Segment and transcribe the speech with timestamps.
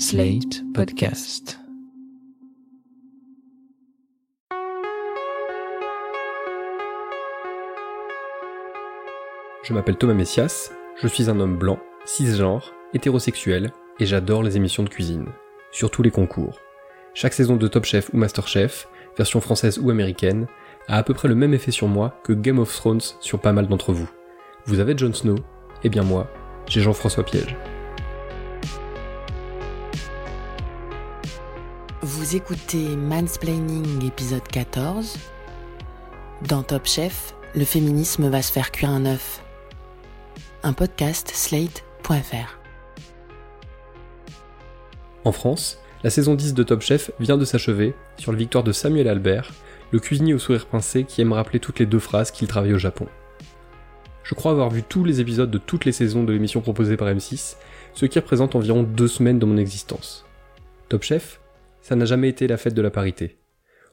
[0.00, 1.58] Slate Podcast.
[9.64, 10.70] Je m'appelle Thomas Messias,
[11.02, 15.26] je suis un homme blanc, cisgenre, hétérosexuel, et j'adore les émissions de cuisine,
[15.72, 16.60] surtout les concours.
[17.12, 20.46] Chaque saison de Top Chef ou Master Chef, version française ou américaine,
[20.86, 23.52] a à peu près le même effet sur moi que Game of Thrones sur pas
[23.52, 24.08] mal d'entre vous.
[24.64, 25.34] Vous avez Jon Snow,
[25.82, 26.30] et bien moi,
[26.68, 27.56] j'ai Jean-François Piège.
[32.28, 35.16] Vous écoutez Mansplaining épisode 14.
[36.46, 39.42] Dans Top Chef, le féminisme va se faire cuire un œuf.
[40.62, 42.60] Un podcast slate.fr.
[45.24, 48.72] En France, la saison 10 de Top Chef vient de s'achever sur la victoire de
[48.72, 49.50] Samuel Albert,
[49.90, 52.78] le cuisinier au sourire pincé qui aime rappeler toutes les deux phrases qu'il travaille au
[52.78, 53.06] Japon.
[54.22, 57.08] Je crois avoir vu tous les épisodes de toutes les saisons de l'émission proposée par
[57.08, 57.56] M6,
[57.94, 60.26] ce qui représente environ deux semaines de mon existence.
[60.90, 61.40] Top Chef,
[61.88, 63.38] ça n'a jamais été la fête de la parité.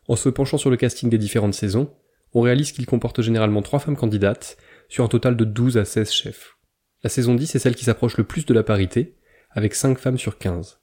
[0.09, 1.95] En se penchant sur le casting des différentes saisons,
[2.33, 4.57] on réalise qu'il comporte généralement trois femmes candidates,
[4.89, 6.57] sur un total de 12 à 16 chefs.
[7.03, 9.15] La saison 10 est celle qui s'approche le plus de la parité,
[9.49, 10.81] avec 5 femmes sur 15.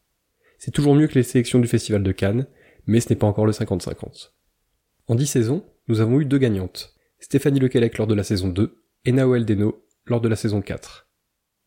[0.56, 2.46] C'est toujours mieux que les sélections du Festival de Cannes,
[2.86, 4.30] mais ce n'est pas encore le 50-50.
[5.08, 8.82] En 10 saisons, nous avons eu deux gagnantes, Stéphanie Lequelec lors de la saison 2
[9.04, 11.10] et Naoel Deno lors de la saison 4.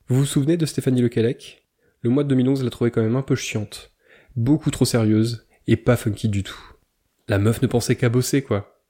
[0.07, 1.67] Vous vous souvenez de Stéphanie Lequelec?
[2.01, 3.94] Le mois de 2011 l'a trouvée quand même un peu chiante,
[4.36, 6.59] beaucoup trop sérieuse et pas funky du tout.
[7.28, 8.81] La meuf ne pensait qu'à bosser quoi.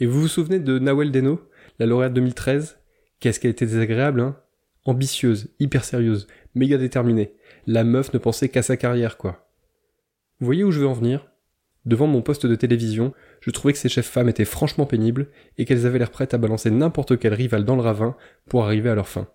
[0.00, 1.40] Et vous vous souvenez de Nawel Deno,
[1.78, 2.78] la lauréate 2013
[3.20, 4.36] Qu'est-ce qu'elle était désagréable, hein?
[4.84, 7.32] Ambitieuse, hyper sérieuse, méga déterminée.
[7.66, 9.48] La meuf ne pensait qu'à sa carrière quoi.
[10.40, 11.30] Vous voyez où je veux en venir?
[11.86, 15.64] Devant mon poste de télévision, je trouvais que ces chefs femmes étaient franchement pénibles et
[15.64, 18.16] qu'elles avaient l'air prêtes à balancer n'importe quel rival dans le ravin
[18.48, 19.28] pour arriver à leur fin.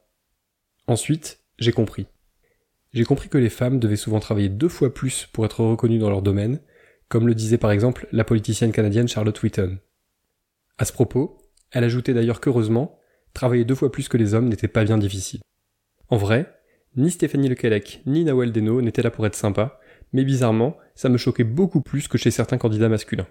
[0.88, 2.08] Ensuite, j'ai compris.
[2.94, 6.09] J'ai compris que les femmes devaient souvent travailler deux fois plus pour être reconnues dans
[6.09, 6.59] leur domaine,
[7.08, 9.78] comme le disait par exemple la politicienne canadienne Charlotte Wheaton.
[10.78, 11.38] À ce propos,
[11.72, 12.98] elle ajoutait d'ailleurs qu'heureusement,
[13.33, 15.42] travailler deux fois plus que les hommes n'était pas bien difficile.
[16.08, 16.52] En vrai,
[16.95, 19.80] ni Stéphanie Lequelec ni Nawel Deno n'étaient là pour être sympas,
[20.14, 23.28] mais bizarrement, ça me choquait beaucoup plus que chez certains candidats masculins.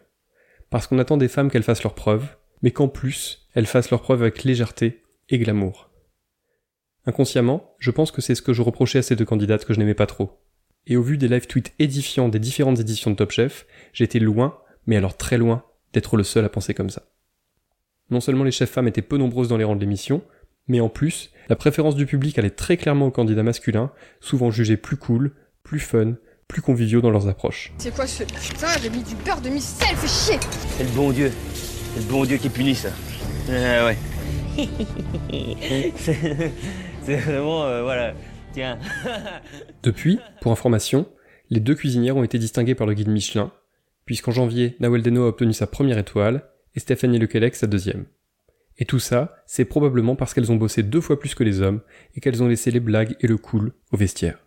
[0.71, 4.03] Parce qu'on attend des femmes qu'elles fassent leurs preuves, mais qu'en plus, elles fassent leurs
[4.03, 5.88] preuves avec légèreté et glamour.
[7.09, 9.79] Inconsciemment, je pense que c'est ce que je reprochais à ces deux candidates que je
[9.79, 10.43] n'aimais pas trop.
[10.87, 14.59] Et au vu des live tweets édifiants des différentes éditions de Top Chef, j'étais loin,
[14.87, 15.65] mais alors très loin,
[15.95, 17.05] d'être le seul à penser comme ça.
[18.11, 20.21] Non seulement les chefs femmes étaient peu nombreuses dans les rangs de l'émission,
[20.67, 24.77] mais en plus, la préférence du public allait très clairement aux candidats masculins, souvent jugés
[24.77, 25.33] plus cool,
[25.63, 26.17] plus fun,
[26.47, 27.73] plus conviviaux dans leurs approches.
[27.79, 30.41] C'est quoi ce putain J'ai mis du beurre de micelle, fais chier
[30.77, 31.33] C'est le bon Dieu.
[31.95, 32.91] C'est le bon Dieu qui punit ça.
[33.51, 33.97] Ah ouais.
[37.09, 38.13] C'est vraiment, euh, voilà.
[38.53, 38.79] Tiens.
[39.83, 41.09] Depuis, pour information,
[41.49, 43.51] les deux cuisinières ont été distinguées par le guide Michelin,
[44.05, 46.43] puisqu'en janvier, Nawel Deno a obtenu sa première étoile
[46.75, 48.05] et Stéphanie Lequelec sa deuxième.
[48.77, 51.81] Et tout ça, c'est probablement parce qu'elles ont bossé deux fois plus que les hommes
[52.15, 54.45] et qu'elles ont laissé les blagues et le cool au vestiaire.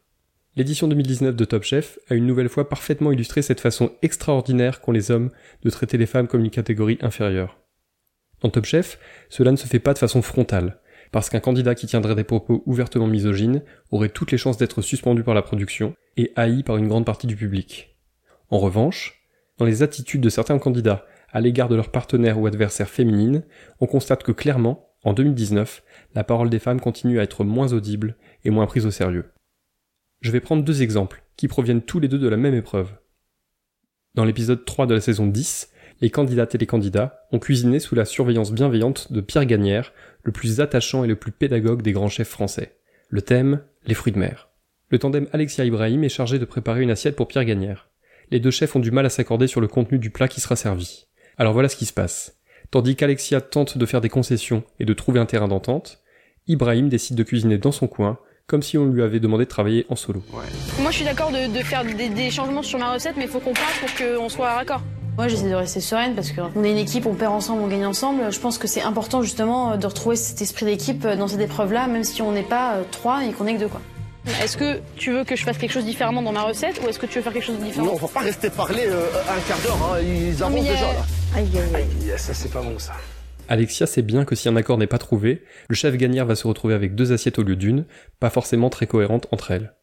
[0.55, 4.91] L'édition 2019 de Top Chef a une nouvelle fois parfaitement illustré cette façon extraordinaire qu'ont
[4.91, 5.31] les hommes
[5.63, 7.57] de traiter les femmes comme une catégorie inférieure.
[8.41, 10.79] Dans Top Chef, cela ne se fait pas de façon frontale,
[11.11, 15.23] parce qu'un candidat qui tiendrait des propos ouvertement misogynes aurait toutes les chances d'être suspendu
[15.23, 17.97] par la production et haï par une grande partie du public.
[18.49, 19.21] En revanche,
[19.57, 23.43] dans les attitudes de certains candidats à l'égard de leurs partenaires ou adversaires féminines,
[23.79, 25.83] on constate que clairement, en 2019,
[26.15, 29.31] la parole des femmes continue à être moins audible et moins prise au sérieux.
[30.21, 32.91] Je vais prendre deux exemples, qui proviennent tous les deux de la même épreuve.
[34.13, 35.71] Dans l'épisode 3 de la saison 10,
[36.01, 40.31] les candidates et les candidats ont cuisiné sous la surveillance bienveillante de Pierre Gagnère, le
[40.31, 42.75] plus attachant et le plus pédagogue des grands chefs français.
[43.09, 44.49] Le thème, les fruits de mer.
[44.89, 47.89] Le tandem Alexia Ibrahim est chargé de préparer une assiette pour Pierre Gagnère.
[48.31, 50.55] Les deux chefs ont du mal à s'accorder sur le contenu du plat qui sera
[50.55, 51.05] servi.
[51.37, 52.39] Alors voilà ce qui se passe.
[52.71, 56.01] Tandis qu'Alexia tente de faire des concessions et de trouver un terrain d'entente,
[56.47, 59.85] Ibrahim décide de cuisiner dans son coin, comme si on lui avait demandé de travailler
[59.89, 60.23] en solo.
[60.79, 63.39] Moi je suis d'accord de, faire des, des changements sur ma recette, mais il faut
[63.39, 64.81] qu'on parle pour qu'on soit à raccord.
[65.17, 67.85] Moi, j'essaie de rester sereine parce qu'on est une équipe, on perd ensemble, on gagne
[67.85, 68.31] ensemble.
[68.31, 72.03] Je pense que c'est important justement de retrouver cet esprit d'équipe dans cette épreuve-là, même
[72.03, 73.81] si on n'est pas euh, trois et qu'on est que deux, quoi.
[74.41, 76.99] Est-ce que tu veux que je fasse quelque chose différemment dans ma recette ou est-ce
[76.99, 77.87] que tu veux faire quelque chose de différent?
[77.87, 79.99] Non, on va pas rester parler euh, un quart d'heure, hein.
[80.01, 81.05] ils avancent mais, déjà euh, là.
[81.35, 81.85] Aïe, aïe, aïe.
[82.03, 82.93] Aïe, ça c'est pas bon ça.
[83.49, 86.47] Alexia sait bien que si un accord n'est pas trouvé, le chef Gagnère va se
[86.47, 87.85] retrouver avec deux assiettes au lieu d'une,
[88.19, 89.73] pas forcément très cohérentes entre elles.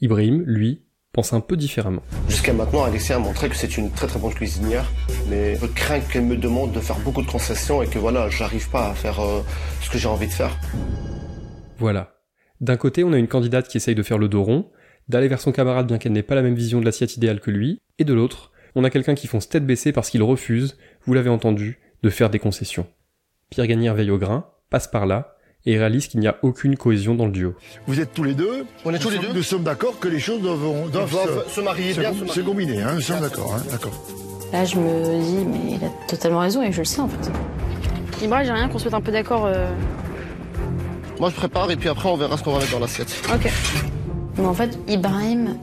[0.00, 2.02] Ibrahim, lui, pense un peu différemment.
[2.28, 4.90] Jusqu'à maintenant, Alexia a montré que c'est une très très bonne cuisinière,
[5.28, 8.68] mais je crains qu'elle me demande de faire beaucoup de concessions et que voilà, j'arrive
[8.70, 9.42] pas à faire euh,
[9.82, 10.56] ce que j'ai envie de faire.
[11.78, 12.14] Voilà.
[12.60, 14.70] D'un côté, on a une candidate qui essaye de faire le dos rond,
[15.08, 17.50] d'aller vers son camarade bien qu'elle n'ait pas la même vision de l'assiette idéale que
[17.50, 20.76] lui, et de l'autre, on a quelqu'un qui fonce tête baissée parce qu'il refuse,
[21.06, 22.86] vous l'avez entendu, de faire des concessions.
[23.50, 25.35] Pierre Gagnère veille au grain, passe par là,
[25.66, 27.54] et réalise qu'il n'y a aucune cohésion dans le duo.
[27.86, 29.98] Vous êtes tous les deux On est tous nous les sommes- deux Nous sommes d'accord
[29.98, 33.20] que les choses doivent, doivent, doivent se marier se, bien, se combiner, hein, nous sommes
[33.20, 33.92] d'accord, hein, d'accord.
[34.52, 37.30] Là, je me dis, mais il a totalement raison et je le sais en fait.
[38.24, 39.44] Ibra, j'ai rien qu'on se mette un peu d'accord.
[39.46, 39.68] euh,
[41.18, 43.12] Moi, je prépare et puis après, on verra ce qu'on va mettre dans l'assiette.
[43.34, 43.50] Ok.
[44.38, 45.56] Mais en fait, Ibrahim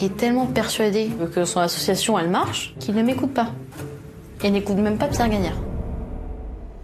[0.00, 3.48] est tellement persuadé que son association elle marche qu'il ne m'écoute pas.
[4.44, 5.56] Et n'écoute même pas Pierre Gagnard.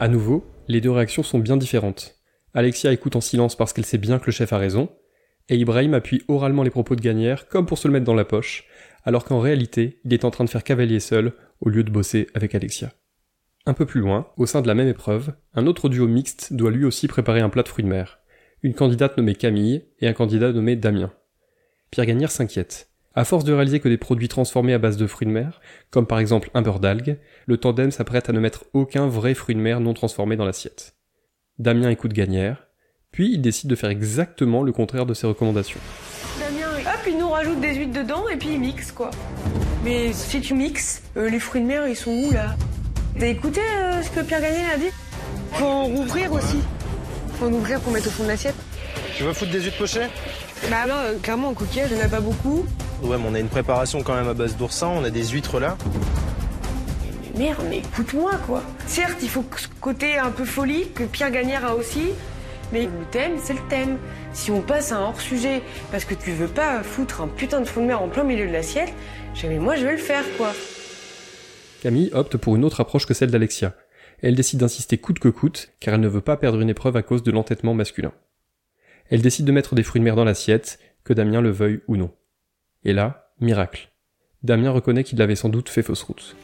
[0.00, 2.16] À nouveau, les deux réactions sont bien différentes.
[2.54, 4.90] Alexia écoute en silence parce qu'elle sait bien que le chef a raison,
[5.48, 8.24] et Ibrahim appuie oralement les propos de Gagnère comme pour se le mettre dans la
[8.24, 8.66] poche,
[9.04, 12.28] alors qu'en réalité, il est en train de faire cavalier seul au lieu de bosser
[12.34, 12.92] avec Alexia.
[13.66, 16.70] Un peu plus loin, au sein de la même épreuve, un autre duo mixte doit
[16.70, 18.18] lui aussi préparer un plat de fruits de mer.
[18.62, 21.12] Une candidate nommée Camille et un candidat nommé Damien.
[21.90, 22.87] Pierre Gagnère s'inquiète.
[23.18, 25.60] À force de réaliser que des produits transformés à base de fruits de mer,
[25.90, 29.56] comme par exemple un beurre d'algues, le tandem s'apprête à ne mettre aucun vrai fruit
[29.56, 30.94] de mer non transformé dans l'assiette.
[31.58, 32.68] Damien écoute Gagnère,
[33.10, 35.80] puis il décide de faire exactement le contraire de ses recommandations.
[36.38, 39.10] Damien, hop, il nous rajoute des huîtres dedans et puis il mixe quoi.
[39.82, 42.54] Mais si tu mixes, euh, les fruits de mer ils sont où là?
[43.18, 44.92] T'as écouté euh, ce que Pierre Gagné a dit?
[45.54, 46.60] Faut en rouvrir aussi.
[47.32, 48.54] Faut en ouvrir pour mettre au fond de l'assiette.
[49.16, 50.06] Tu veux foutre des huîtres pochées?
[50.70, 52.64] Bah là, euh, clairement en coquillage, il n'y en a pas beaucoup.
[53.02, 55.60] Ouais, mais on a une préparation quand même à base d'oursin, on a des huîtres
[55.60, 55.76] là.
[57.36, 58.62] Merde, mais écoute-moi quoi.
[58.86, 62.08] Certes, il faut que ce côté un peu folie que Pierre Gagnère a aussi,
[62.72, 63.98] mais le thème, c'est le thème.
[64.32, 65.62] Si on passe à un hors-sujet
[65.92, 68.46] parce que tu veux pas foutre un putain de fond de mer en plein milieu
[68.46, 68.92] de l'assiette,
[69.34, 70.52] jamais moi je vais le faire quoi.
[71.80, 73.74] Camille opte pour une autre approche que celle d'Alexia.
[74.20, 77.02] Elle décide d'insister coûte que coûte, car elle ne veut pas perdre une épreuve à
[77.02, 78.12] cause de l'entêtement masculin.
[79.10, 81.96] Elle décide de mettre des fruits de mer dans l'assiette, que Damien le veuille ou
[81.96, 82.10] non.
[82.84, 83.90] Et là, miracle.
[84.42, 86.36] Damien reconnaît qu'il avait sans doute fait fausse route.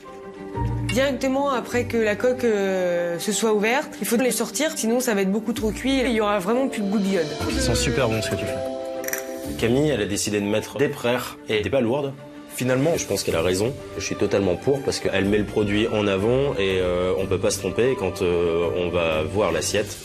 [0.89, 5.15] Directement après que la coque euh, se soit ouverte, il faut les sortir, sinon ça
[5.15, 7.27] va être beaucoup trop cuit et il y aura vraiment plus de goût d'iode.
[7.51, 9.59] Ils sont super bons ce que tu fais.
[9.59, 12.13] Camille, elle a décidé de mettre des prères et des balourdes.
[12.49, 13.75] Finalement, je pense qu'elle a raison.
[13.99, 17.39] Je suis totalement pour parce qu'elle met le produit en avant et euh, on peut
[17.39, 19.99] pas se tromper quand euh, on va voir l'assiette.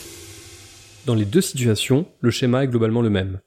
[1.05, 3.39] Dans les deux situations, le schéma est globalement le même.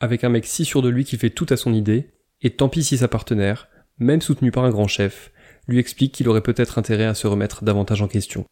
[0.00, 2.10] Avec un mec si sûr de lui qui fait tout à son idée,
[2.42, 5.30] et tant pis si sa partenaire, même soutenu par un grand chef,
[5.68, 8.44] lui explique qu'il aurait peut-être intérêt à se remettre davantage en question.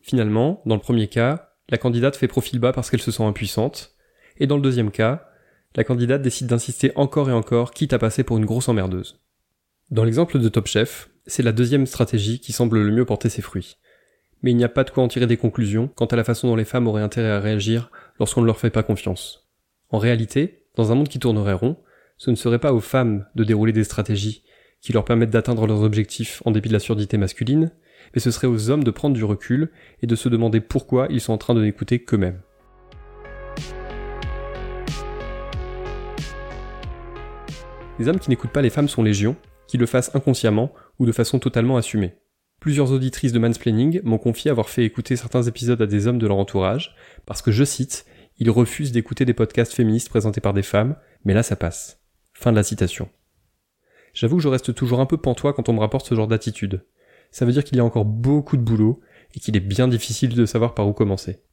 [0.00, 3.94] Finalement, dans le premier cas, la candidate fait profil bas parce qu'elle se sent impuissante,
[4.38, 5.28] et dans le deuxième cas,
[5.76, 9.20] la candidate décide d'insister encore et encore, quitte à passer pour une grosse emmerdeuse.
[9.90, 13.42] Dans l'exemple de Top Chef, c'est la deuxième stratégie qui semble le mieux porter ses
[13.42, 13.76] fruits.
[14.42, 16.48] Mais il n'y a pas de quoi en tirer des conclusions quant à la façon
[16.48, 19.48] dont les femmes auraient intérêt à réagir lorsqu'on ne leur fait pas confiance.
[19.90, 21.76] En réalité, dans un monde qui tournerait rond,
[22.22, 24.44] ce ne serait pas aux femmes de dérouler des stratégies
[24.80, 27.72] qui leur permettent d'atteindre leurs objectifs en dépit de la surdité masculine,
[28.14, 29.72] mais ce serait aux hommes de prendre du recul
[30.02, 32.40] et de se demander pourquoi ils sont en train de n'écouter qu'eux-mêmes.
[37.98, 39.34] Les hommes qui n'écoutent pas les femmes sont légion,
[39.66, 42.14] qu'ils le fassent inconsciemment ou de façon totalement assumée.
[42.60, 46.28] Plusieurs auditrices de mansplaining m'ont confié avoir fait écouter certains épisodes à des hommes de
[46.28, 46.94] leur entourage,
[47.26, 48.06] parce que, je cite,
[48.38, 51.98] ils refusent d'écouter des podcasts féministes présentés par des femmes, mais là ça passe.
[52.42, 53.08] Fin de la citation.
[54.14, 56.84] J'avoue que je reste toujours un peu pantois quand on me rapporte ce genre d'attitude.
[57.30, 59.00] Ça veut dire qu'il y a encore beaucoup de boulot,
[59.36, 61.44] et qu'il est bien difficile de savoir par où commencer.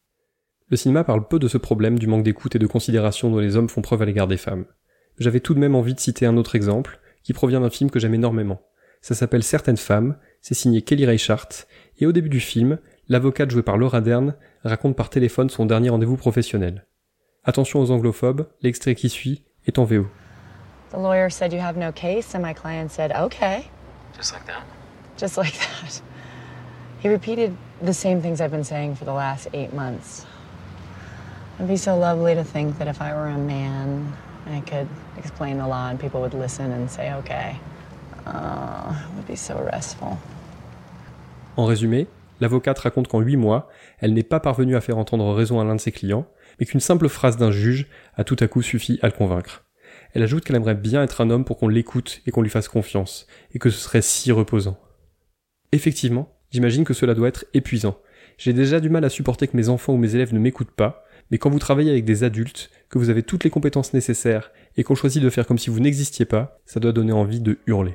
[0.69, 3.55] Le cinéma parle peu de ce problème du manque d'écoute et de considération dont les
[3.55, 4.65] hommes font preuve à l'égard des femmes.
[5.19, 7.99] J'avais tout de même envie de citer un autre exemple, qui provient d'un film que
[7.99, 8.59] j'aime énormément.
[9.01, 11.67] Ça s'appelle Certaines femmes, c'est signé Kelly Reichardt,
[11.99, 12.79] et au début du film,
[13.09, 16.87] l'avocate jouée par Laura Dern raconte par téléphone son dernier rendez-vous professionnel.
[17.43, 20.07] Attention aux anglophobes, l'extrait qui suit est en VO.
[20.91, 23.69] The lawyer said you have no case, and my client said, okay.
[24.15, 24.63] Just like that?
[25.17, 26.01] Just like that.
[26.99, 30.25] He repeated the same things I've been saying for the last eight months.
[31.57, 34.13] It'd be so lovely to think that if I were a man,
[34.47, 37.59] I could explain the law and people would listen and say, okay.
[38.25, 40.17] Oh, it would be so restful.
[41.57, 42.07] En résumé,
[42.39, 43.69] l'avocate raconte qu'en huit mois,
[43.99, 46.25] elle n'est pas parvenue à faire entendre raison à l'un de ses clients,
[46.59, 49.63] mais qu'une simple phrase d'un juge a tout à coup suffi à le convaincre.
[50.13, 52.67] Elle ajoute qu'elle aimerait bien être un homme pour qu'on l'écoute et qu'on lui fasse
[52.67, 54.79] confiance, et que ce serait si reposant.
[55.71, 57.99] Effectivement, j'imagine que cela doit être épuisant.
[58.37, 61.03] J'ai déjà du mal à supporter que mes enfants ou mes élèves ne m'écoutent pas,
[61.29, 64.83] mais quand vous travaillez avec des adultes, que vous avez toutes les compétences nécessaires, et
[64.83, 67.93] qu'on choisit de faire comme si vous n'existiez pas, ça doit donner envie de hurler.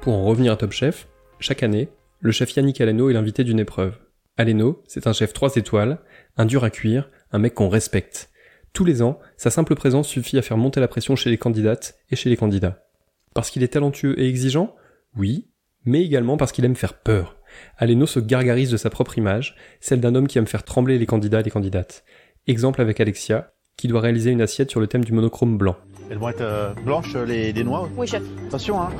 [0.00, 1.08] Pour en revenir à Top Chef,
[1.40, 1.88] chaque année,
[2.20, 3.98] le chef Yannick Aleno est l'invité d'une épreuve.
[4.38, 5.98] Aleno, c'est un chef 3 étoiles,
[6.36, 8.28] un dur à cuire, un mec qu'on respecte.
[8.74, 11.98] Tous les ans, sa simple présence suffit à faire monter la pression chez les candidates
[12.10, 12.86] et chez les candidats.
[13.32, 14.76] Parce qu'il est talentueux et exigeant?
[15.16, 15.48] Oui,
[15.86, 17.36] mais également parce qu'il aime faire peur.
[17.78, 21.06] Aleno se gargarise de sa propre image, celle d'un homme qui aime faire trembler les
[21.06, 22.04] candidats et les candidates.
[22.46, 25.76] Exemple avec Alexia, qui doit réaliser une assiette sur le thème du monochrome blanc.
[26.10, 27.88] Elles vont être euh, blanches, les, les noix?
[27.96, 28.22] Oui, chef.
[28.48, 28.90] Attention, hein.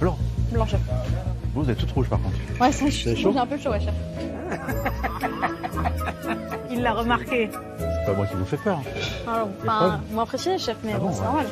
[0.00, 0.18] Blanc.
[0.50, 0.80] Blanc, chef.
[1.56, 2.36] Vous, vous êtes toutes rouges par contre.
[2.60, 3.94] Ouais, ça, je C'est chaud j'ai un peu chaud, ouais, chef.
[6.70, 7.48] Il l'a remarqué.
[7.78, 8.82] C'est pas moi qui vous fais peur.
[9.26, 11.24] Alors, enfin, vous m'impressionnez, chef, mais Ah bon, bon, c'est ouais.
[11.24, 11.46] normal.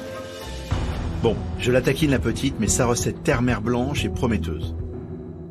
[1.22, 4.76] Bon, je la taquine la petite, mais sa recette terre-mer blanche est prometteuse.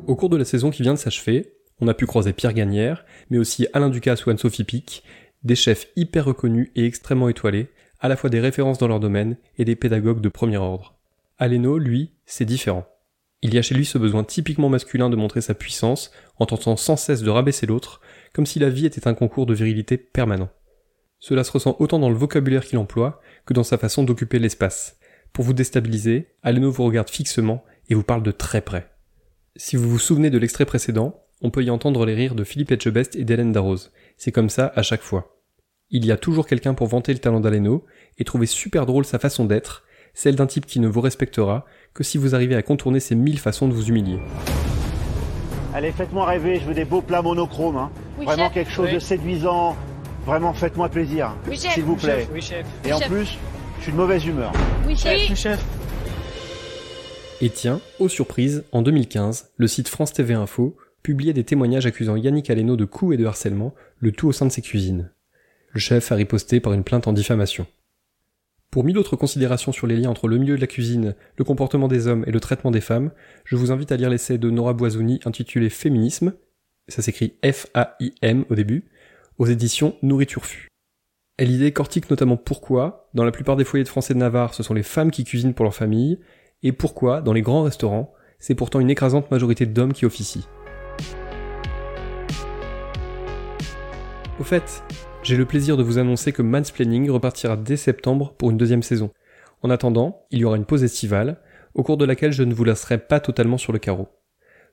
[0.06, 3.04] Au cours de la saison qui vient de s'achever, on a pu croiser Pierre Gagnère,
[3.30, 5.02] mais aussi Alain Ducasse ou Anne-Sophie Pic,
[5.42, 9.36] des chefs hyper reconnus et extrêmement étoilés, à la fois des références dans leur domaine
[9.58, 10.94] et des pédagogues de premier ordre.
[11.38, 12.84] Aleno, lui, c'est différent.
[13.44, 16.76] Il y a chez lui ce besoin typiquement masculin de montrer sa puissance, en tentant
[16.76, 18.00] sans cesse de rabaisser l'autre,
[18.32, 20.48] comme si la vie était un concours de virilité permanent.
[21.18, 24.96] Cela se ressent autant dans le vocabulaire qu'il emploie que dans sa façon d'occuper l'espace.
[25.34, 28.88] Pour vous déstabiliser, Aleno vous regarde fixement et vous parle de très près.
[29.56, 32.72] Si vous vous souvenez de l'extrait précédent, on peut y entendre les rires de Philippe
[32.72, 33.92] Etchebest et d'Hélène Darroze.
[34.16, 35.42] C'est comme ça à chaque fois.
[35.90, 37.84] Il y a toujours quelqu'un pour vanter le talent d'Aleno
[38.16, 39.83] et trouver super drôle sa façon d'être,
[40.14, 43.38] celle d'un type qui ne vous respectera que si vous arrivez à contourner ces mille
[43.38, 44.18] façons de vous humilier.
[45.74, 47.76] Allez, faites-moi rêver, je veux des beaux plats monochromes.
[47.76, 47.90] hein.
[48.18, 48.54] Oui, Vraiment chef.
[48.54, 49.76] quelque chose de séduisant.
[50.24, 51.34] Vraiment, faites-moi plaisir.
[51.48, 51.72] Oui, chef.
[51.74, 52.26] S'il vous plaît.
[52.32, 52.64] Oui, chef.
[52.84, 53.08] Et Oui, en chef.
[53.10, 53.38] plus,
[53.78, 54.52] je suis de mauvaise humeur.
[54.86, 55.28] Oui, chef.
[55.28, 55.60] Oui, chef.
[57.40, 62.16] Et tiens, aux surprises, en 2015, le site France TV Info publiait des témoignages accusant
[62.16, 65.10] Yannick Aleno de coups et de harcèlement, le tout au sein de ses cuisines.
[65.72, 67.66] Le chef a riposté par une plainte en diffamation.
[68.74, 71.86] Pour mille autres considérations sur les liens entre le milieu de la cuisine, le comportement
[71.86, 73.12] des hommes et le traitement des femmes,
[73.44, 76.34] je vous invite à lire l'essai de Nora Boisouni intitulé Féminisme,
[76.88, 78.90] ça s'écrit F-A-I-M au début,
[79.38, 80.66] aux éditions Nourriture Fut.
[81.36, 84.64] Elle y décortique notamment pourquoi, dans la plupart des foyers de Français de Navarre, ce
[84.64, 86.18] sont les femmes qui cuisinent pour leur famille,
[86.64, 90.42] et pourquoi, dans les grands restaurants, c'est pourtant une écrasante majorité d'hommes qui officient.
[94.40, 94.82] Au fait,
[95.24, 99.10] j'ai le plaisir de vous annoncer que Mansplaining repartira dès septembre pour une deuxième saison.
[99.62, 101.40] En attendant, il y aura une pause estivale,
[101.74, 104.08] au cours de laquelle je ne vous laisserai pas totalement sur le carreau.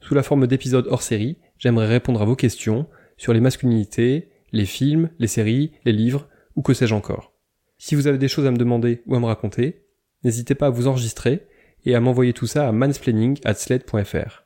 [0.02, 4.66] Sous la forme d'épisodes hors série, j'aimerais répondre à vos questions sur les masculinités, les
[4.66, 6.28] films, les séries, les livres,
[6.58, 7.34] ou que sais-je encore.
[7.78, 9.86] Si vous avez des choses à me demander ou à me raconter,
[10.24, 11.48] n'hésitez pas à vous enregistrer
[11.86, 14.44] et à m'envoyer tout ça à mansplaining@sled.fr.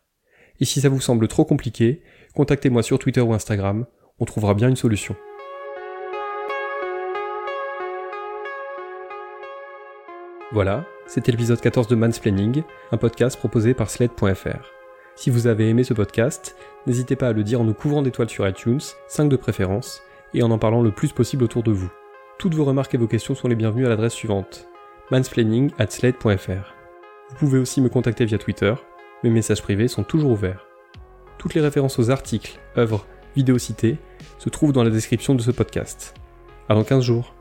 [0.60, 2.04] Et si ça vous semble trop compliqué,
[2.36, 3.86] contactez-moi sur Twitter ou Instagram,
[4.20, 5.16] on trouvera bien une solution.
[10.56, 14.72] Voilà, c'était l'épisode 14 de Mansplaining, un podcast proposé par Sled.fr.
[15.18, 16.56] Si vous avez aimé ce podcast,
[16.88, 20.02] n'hésitez pas à le dire en nous couvrant d'étoiles sur iTunes, 5 de préférence,
[20.34, 21.92] et en en parlant le plus possible autour de vous.
[22.40, 24.70] Toutes vos remarques et vos questions sont les bienvenues à l'adresse suivante
[25.12, 26.74] mansplaining at slate.fr.
[27.32, 28.76] Vous pouvez aussi me contacter via Twitter,
[29.26, 30.68] mes messages privés sont toujours ouverts.
[31.38, 33.98] Toutes les références aux articles, œuvres, vidéos citées
[34.38, 36.14] se trouvent dans la description de ce podcast.
[36.70, 37.35] Dans 15 jours.